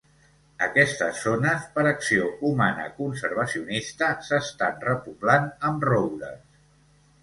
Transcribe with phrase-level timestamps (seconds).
[0.67, 6.47] Aquestes zones, per acció humana conservacionista, s'estan repoblant amb roures.